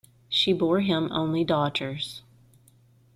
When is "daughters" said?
1.43-2.23